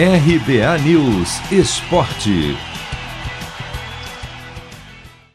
[0.00, 2.56] RBA News Esporte.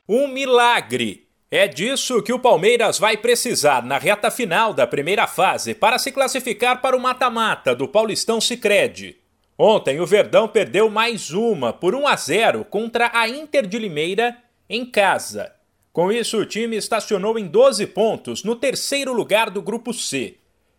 [0.08, 1.28] Um milagre!
[1.52, 6.14] É disso que o Palmeiras vai precisar na reta final da primeira fase para se
[6.14, 9.18] classificar para o mata-mata do Paulistão Sicredi.
[9.60, 14.38] Ontem o Verdão perdeu mais uma por 1 a 0 contra a Inter de Limeira
[14.70, 15.54] em casa.
[15.92, 20.38] Com isso, o time estacionou em 12 pontos no terceiro lugar do grupo C.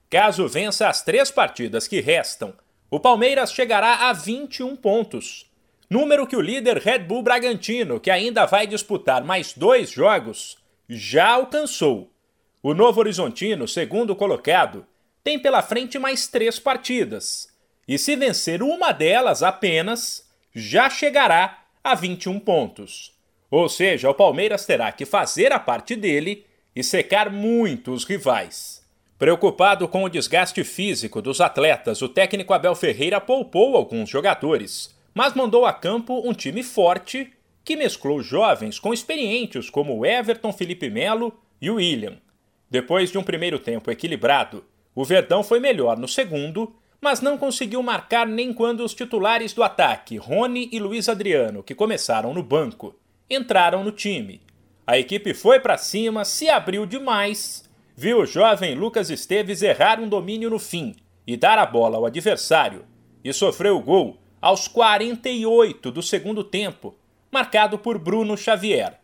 [0.09, 2.55] Caso vença as três partidas que restam
[2.95, 5.51] o Palmeiras chegará a 21 pontos.
[5.91, 10.59] Número que o líder Red Bull Bragantino, que ainda vai disputar mais dois jogos,
[10.89, 12.09] já alcançou.
[12.63, 14.87] O Novo Horizontino, segundo colocado,
[15.25, 17.49] tem pela frente mais três partidas.
[17.89, 23.13] E se vencer uma delas apenas, já chegará a 21 pontos.
[23.51, 28.84] Ou seja, o Palmeiras terá que fazer a parte dele e secar muito os rivais.
[29.19, 35.35] Preocupado com o desgaste físico dos atletas, o técnico Abel Ferreira poupou alguns jogadores, mas
[35.35, 37.33] mandou a campo um time forte
[37.65, 42.19] que mesclou jovens com experientes como Everton Felipe Melo e William.
[42.69, 47.83] Depois de um primeiro tempo equilibrado, o Verdão foi melhor no segundo, mas não conseguiu
[47.85, 52.99] marcar nem quando os titulares do ataque, Rony e Luiz Adriano, que começaram no banco,
[53.31, 54.41] entraram no time.
[54.85, 57.65] A equipe foi para cima, se abriu demais
[57.97, 62.07] viu o jovem Lucas Esteves errar um domínio no fim e dar a bola ao
[62.07, 62.85] adversário,
[63.23, 66.95] e sofreu o gol aos 48 do segundo tempo,
[67.33, 69.01] marcado por Bruno Xavier.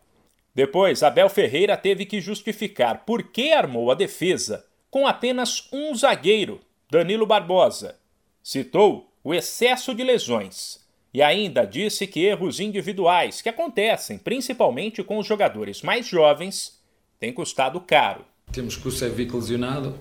[0.53, 6.59] Depois, Abel Ferreira teve que justificar por que armou a defesa com apenas um zagueiro,
[6.91, 7.97] Danilo Barbosa.
[8.43, 15.17] Citou o excesso de lesões e ainda disse que erros individuais que acontecem principalmente com
[15.17, 16.81] os jogadores mais jovens
[17.19, 18.25] têm custado caro.
[18.51, 19.93] Temos Kusevic lesionado,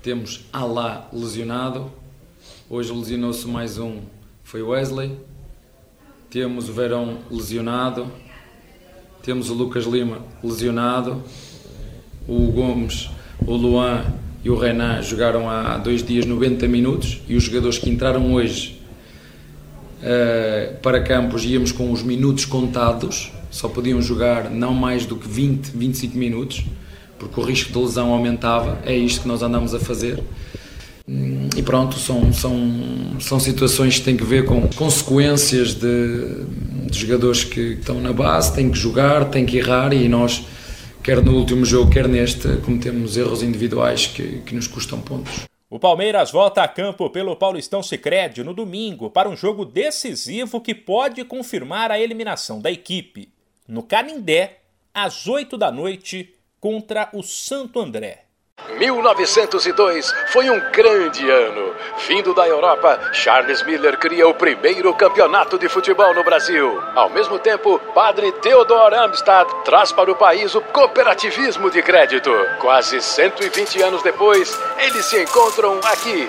[0.00, 1.90] temos Alá lesionado,
[2.70, 3.96] hoje lesionou-se mais um,
[4.44, 5.18] foi Wesley,
[6.30, 8.06] temos o Verão lesionado,
[9.24, 11.20] temos o Lucas Lima lesionado,
[12.28, 13.10] o Gomes,
[13.44, 14.04] o Luan
[14.44, 18.80] e o Renan jogaram há dois dias 90 minutos e os jogadores que entraram hoje
[20.00, 25.26] uh, para campos íamos com os minutos contados, só podiam jogar não mais do que
[25.28, 26.64] 20, 25 minutos
[27.18, 30.22] porque o risco de lesão aumentava, é isto que nós andamos a fazer.
[31.56, 32.52] E pronto, são, são,
[33.18, 36.44] são situações que têm que ver com consequências de,
[36.84, 40.44] de jogadores que estão na base, têm que jogar, têm que errar e nós,
[41.02, 45.48] quer no último jogo, quer neste, cometemos erros individuais que, que nos custam pontos.
[45.70, 50.74] O Palmeiras volta a campo pelo Paulistão Sicredi no domingo para um jogo decisivo que
[50.74, 53.30] pode confirmar a eliminação da equipe.
[53.66, 54.60] No Canindé,
[54.94, 58.28] às 8 da noite, contra o Santo André.
[58.78, 61.74] 1902 foi um grande ano.
[62.06, 66.80] Vindo da Europa, Charles Miller cria o primeiro campeonato de futebol no Brasil.
[66.94, 72.30] Ao mesmo tempo, padre Theodor Amstad traz para o país o cooperativismo de crédito.
[72.60, 76.28] Quase 120 anos depois, eles se encontram aqui.